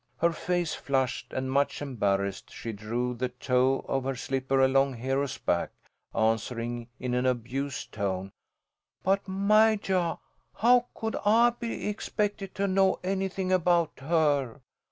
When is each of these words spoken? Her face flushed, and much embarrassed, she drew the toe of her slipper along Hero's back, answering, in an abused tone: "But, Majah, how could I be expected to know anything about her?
Her 0.17 0.31
face 0.31 0.73
flushed, 0.73 1.31
and 1.31 1.51
much 1.51 1.79
embarrassed, 1.79 2.51
she 2.51 2.71
drew 2.73 3.13
the 3.13 3.29
toe 3.29 3.85
of 3.87 4.03
her 4.05 4.15
slipper 4.15 4.59
along 4.59 4.95
Hero's 4.95 5.37
back, 5.37 5.69
answering, 6.15 6.87
in 6.99 7.13
an 7.13 7.27
abused 7.27 7.91
tone: 7.91 8.31
"But, 9.03 9.27
Majah, 9.27 10.17
how 10.55 10.87
could 10.95 11.17
I 11.23 11.51
be 11.51 11.87
expected 11.87 12.55
to 12.55 12.65
know 12.67 12.97
anything 13.03 13.51
about 13.51 13.91
her? 13.99 14.61